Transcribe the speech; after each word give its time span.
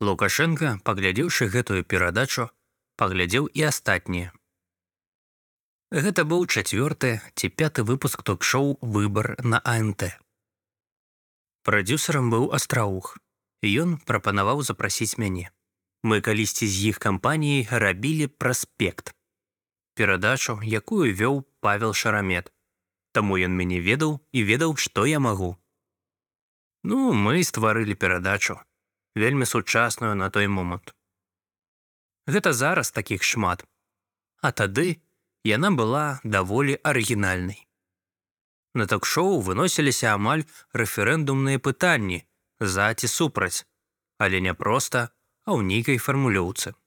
Лукашенко, 0.00 0.80
паглядзеўшы 0.84 1.48
гэтую 1.52 1.84
перадачу, 1.84 2.48
паглядзеў 2.96 3.48
і 3.52 3.68
астатнія. 3.68 4.32
Гэта 5.92 6.24
быў 6.24 6.46
чацвёрты 6.46 7.20
ці 7.34 7.50
пяты 7.52 7.84
выпуск 7.84 8.22
ток-шоу 8.22 8.78
выбар 8.80 9.36
на 9.44 9.60
АНТ. 9.64 10.16
Прадюсерам 11.64 12.30
быў 12.32 12.48
астраух. 12.56 13.18
Ён 13.60 13.98
прапанаваў 14.08 14.62
запрасіць 14.64 15.18
мяне. 15.18 15.50
Мы 16.02 16.22
калісьці 16.24 16.64
з 16.64 16.94
іх 16.94 16.98
кампаніяй 16.98 17.68
рабілі 17.68 18.30
праспект. 18.40 19.12
Перадачу, 19.98 20.56
якую 20.64 21.12
вёў 21.12 21.44
Павел 21.60 21.92
Шарамет. 21.92 22.48
Таму 23.12 23.36
ён 23.36 23.52
мяне 23.52 23.84
ведаў 23.84 24.16
і 24.32 24.48
ведаў, 24.48 24.76
што 24.80 25.04
я 25.04 25.20
магу. 25.20 25.58
Ну, 26.82 27.12
мы 27.12 27.44
стварылі 27.44 27.92
перадачу, 27.92 28.56
вельмі 29.14 29.46
сучасную 29.46 30.14
на 30.14 30.30
той 30.30 30.48
момант. 30.48 30.94
Гэта 32.26 32.52
зараз 32.52 32.90
такіх 32.90 33.22
шмат. 33.22 33.64
А 34.40 34.52
тады 34.52 35.02
яна 35.44 35.70
была 35.70 36.20
даволі 36.24 36.78
арыгінальнай. 36.82 37.66
На 38.74 38.86
ток-шоу 38.86 39.40
выносіліся 39.42 40.14
амаль 40.14 40.46
рэферэндумныя 40.72 41.58
пытанні 41.58 42.22
за 42.60 42.94
ці 42.94 43.08
супраць, 43.10 43.66
але 44.18 44.40
не 44.40 44.54
проста, 44.54 45.10
а 45.44 45.58
ў 45.58 45.66
нейкай 45.66 45.98
фармулёўцы. 45.98 46.78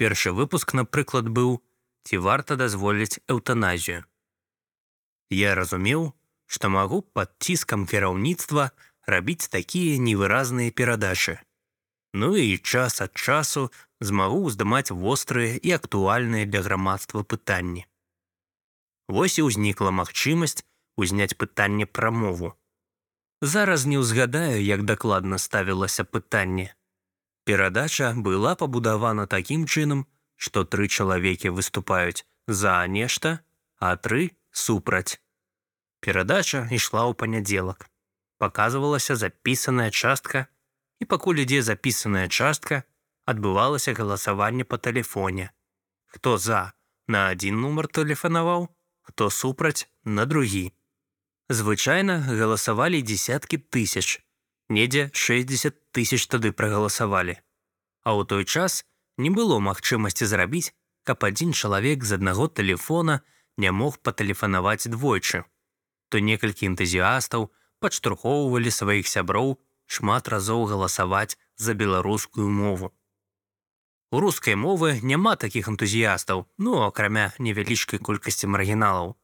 Першы 0.00 0.32
выпуск, 0.32 0.74
напрыклад, 0.74 1.28
быў, 1.28 1.60
ці 2.08 2.18
варта 2.18 2.56
дазволіць 2.56 3.20
эўтаназію. 3.28 4.02
Я 5.30 5.54
разумеў, 5.54 6.10
што 6.50 6.72
магу 6.72 7.02
пад 7.14 7.36
ціскам 7.38 7.86
кіраўніцтва 7.86 8.72
рабіць 9.06 9.48
такія 9.48 9.98
невыразныя 9.98 10.70
перадачы. 10.70 11.38
Ну 12.12 12.36
і 12.36 12.58
час 12.58 13.00
ад 13.00 13.14
часу 13.14 13.70
змагу 14.00 14.50
здымаць 14.50 14.90
вострыя 14.90 15.56
і 15.56 15.70
актуальныя 15.78 16.46
для 16.46 16.62
грамадства 16.62 17.22
пытанні. 17.22 17.86
Вось 19.08 19.38
і 19.38 19.46
ўзнікла 19.46 19.90
магчымасць 19.90 20.64
узняць 20.96 21.34
пытанне 21.34 21.86
пра 21.86 22.10
мову. 22.10 22.54
Зараз 23.42 23.86
не 23.86 23.98
ўзгадаю, 23.98 24.62
як 24.62 24.84
дакладна 24.84 25.38
ставілася 25.38 26.04
пытанне. 26.04 26.74
Перадача 27.44 28.12
была 28.16 28.54
пабудавана 28.54 29.26
такім 29.26 29.66
чынам, 29.66 30.06
што 30.36 30.64
тры 30.64 30.88
чалавекі 30.88 31.50
выступаюць 31.56 32.24
за 32.46 32.86
нешта, 32.86 33.40
а 33.78 33.96
тры 33.96 34.30
супраць. 34.52 35.18
Перадача 36.00 36.68
ішла 36.70 37.08
ў 37.10 37.18
панядзелак. 37.18 37.89
Паказвалася 38.40 39.16
запісаная 39.20 39.90
частка, 39.90 40.46
і 40.96 41.04
пакуль 41.04 41.44
ідзе 41.44 41.60
запісаная 41.62 42.28
частка, 42.28 42.82
адбывалася 43.28 43.92
галасаванне 43.92 44.64
па 44.64 44.80
тэлефоне. 44.80 45.50
Хто 46.08 46.38
за 46.40 46.72
на 47.04 47.28
адзін 47.34 47.60
нумар 47.60 47.88
тэлефанаваў, 47.98 48.68
хто 49.04 49.28
супраць 49.28 49.92
на 50.04 50.24
другі. 50.24 50.72
Звычайна 51.52 52.16
галасавалі 52.24 53.02
дзесяткі 53.04 53.60
тысяч. 53.68 54.24
Недзе 54.72 55.10
60 55.12 55.76
тысяч 55.92 56.24
тады 56.24 56.56
прагаласавалі. 56.56 57.36
А 58.06 58.16
ў 58.16 58.24
той 58.24 58.48
час 58.48 58.86
не 59.20 59.28
было 59.28 59.60
магчымасці 59.60 60.24
зрабіць, 60.24 60.72
каб 61.04 61.28
адзін 61.28 61.52
чалавек 61.52 62.08
з 62.08 62.16
аднаго 62.16 62.48
тэлефона 62.48 63.20
не 63.60 63.68
мог 63.68 64.00
патэлефанаваць 64.00 64.88
двойчы. 64.88 65.44
То 66.08 66.24
некалькі 66.24 66.72
энтузіастаў 66.72 67.50
падштурхоўвалі 67.80 68.70
сваіх 68.70 69.08
сяброў 69.08 69.58
шмат 69.90 70.28
разоў 70.28 70.66
галасаваць 70.70 71.36
за 71.56 71.74
беларускую 71.74 72.48
мову. 72.48 72.92
У 74.12 74.20
рускай 74.20 74.56
мовы 74.58 74.98
няма 75.02 75.36
такіх 75.36 75.68
энтузіястаў, 75.70 76.46
ну 76.58 76.82
акрамя 76.82 77.30
невялічкай 77.38 77.98
колькасці 77.98 78.50
маргіналаў. 78.50 79.14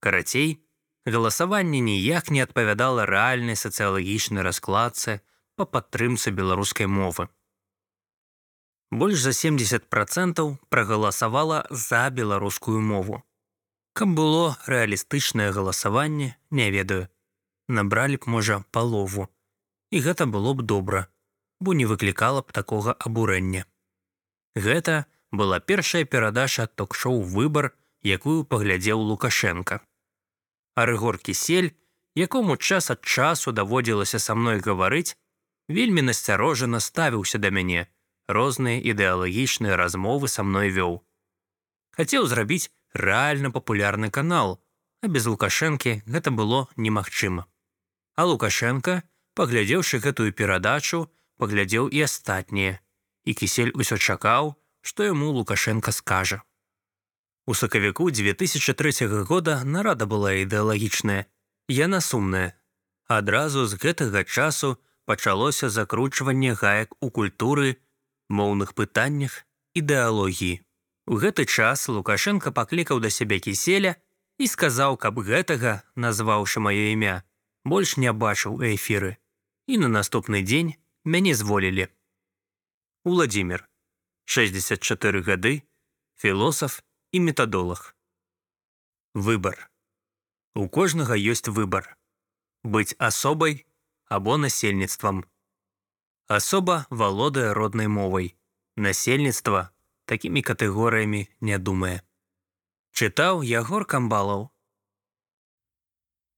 Карацей, 0.00 0.62
галасаванне 1.06 1.80
ніяк 1.80 2.30
не 2.30 2.42
адпавядала 2.46 3.06
рэальнай 3.06 3.58
сацыялагічнай 3.58 4.46
раскладцы 4.46 5.18
па 5.56 5.66
падтрымцы 5.66 6.30
беларускай 6.30 6.86
мовы. 6.86 7.28
Больш 8.90 9.18
за 9.26 9.32
70 9.34 9.90
процентаў 9.90 10.54
прагаласавала 10.68 11.66
за 11.70 12.06
беларускую 12.10 12.80
мову. 12.80 13.24
Каб 13.92 14.14
было 14.14 14.54
рэалістычнае 14.66 15.50
галасаванне, 15.50 16.36
не 16.50 16.70
ведаю. 16.70 17.08
Набралі 17.68 18.16
б, 18.16 18.30
можа, 18.30 18.64
палову. 18.70 19.28
І 19.90 20.00
гэта 20.00 20.26
было 20.26 20.54
б 20.54 20.62
добра, 20.62 21.06
бо 21.60 21.74
не 21.74 21.86
выклікала 21.86 22.42
б 22.42 22.52
такога 22.52 22.94
абурэння. 22.98 23.66
Гэта 24.54 25.06
была 25.32 25.58
першая 25.60 26.04
перадача 26.04 26.66
ток-шоу 26.66 27.20
выбар, 27.22 27.74
якую 28.02 28.44
паглядзеў 28.44 29.02
Лукашенко. 29.02 29.80
А 30.74 30.86
рыгор 30.86 31.18
кісель, 31.18 31.74
якому 32.14 32.56
час 32.56 32.90
ад 32.90 33.02
часу 33.04 33.52
даводзілася 33.52 34.18
са 34.18 34.34
мной 34.34 34.60
гаварыць, 34.60 35.16
вельмі 35.68 36.02
насцярожана 36.02 36.80
ставіўся 36.80 37.38
да 37.38 37.50
мяне, 37.50 37.88
розныя 38.28 38.78
ідэалагічныя 38.78 39.76
размовы 39.76 40.28
са 40.28 40.46
мной 40.46 40.70
вёў. 40.70 41.02
Хацеў 41.98 42.26
зрабіць 42.30 42.70
рэальна 42.94 43.50
папулярны 43.50 44.10
канал, 44.10 44.62
а 45.02 45.08
без 45.08 45.26
лукашэнкі 45.26 46.02
гэта 46.06 46.30
было 46.30 46.68
немагчыма. 46.76 47.46
А 48.16 48.24
Лукашенко, 48.24 49.02
паглядзеўшы 49.36 50.00
гэтую 50.00 50.32
перадачу, 50.32 51.06
паглядзеў 51.36 51.88
і 51.92 52.02
астатнія, 52.08 52.80
і 53.28 53.34
кісель 53.36 53.76
усё 53.76 54.00
чакаў, 54.00 54.56
што 54.80 55.04
яму 55.04 55.30
Лукашенко 55.36 55.92
скажа. 55.92 56.40
У 57.46 57.54
сакавіку 57.54 58.10
2003 58.10 59.06
года 59.28 59.62
нарада 59.64 60.06
была 60.06 60.32
ідэалагічная, 60.32 61.26
яна 61.68 62.00
сумная. 62.00 62.56
Адразу 63.06 63.66
з 63.66 63.78
гэтага 63.78 64.24
часу 64.24 64.78
пачалося 65.04 65.68
закручванне 65.68 66.54
гаек 66.54 66.96
у 67.00 67.10
культуры, 67.10 67.76
моўных 68.28 68.74
пытаннях, 68.74 69.46
ідэалогіі. 69.78 70.64
У 71.06 71.14
гэты 71.22 71.46
час 71.46 71.86
Лукашенко 71.88 72.50
паклікаў 72.50 72.98
да 72.98 73.10
сябе 73.10 73.38
кіселя 73.38 73.94
і 74.42 74.48
сказаў, 74.50 74.96
каб 74.96 75.20
гэтага, 75.22 75.84
назваўшы 75.94 76.58
маё 76.58 76.90
імя, 76.96 77.22
больш 77.66 77.96
не 77.98 78.12
бачыў 78.12 78.62
эфіры. 78.62 79.18
І 79.66 79.82
на 79.82 79.88
наступны 79.90 80.42
дзень 80.46 80.78
мяне 81.04 81.34
зволілі. 81.34 81.90
Уладзімир, 83.02 83.66
64 84.24 85.22
гады, 85.26 85.62
філосаф, 86.14 86.82
і 87.12 87.20
метадолах. 87.20 87.96
Выбар. 89.14 89.70
У 90.54 90.68
кожнага 90.68 91.16
ёсць 91.16 91.48
выбар. 91.48 91.96
Быць 92.62 92.94
асобай 92.98 93.66
або 94.08 94.36
насельніцтвам. 94.36 95.24
Асоба 96.28 96.86
валодае 96.90 97.52
роднай 97.52 97.88
мовай. 97.88 98.34
Насельніцтва 98.76 99.70
такімі 100.04 100.42
катэгорыямі 100.42 101.28
не 101.40 101.58
думае. 101.58 102.02
Чытаў 102.92 103.42
Ягор 103.42 103.86
Камбалаў 103.86 104.50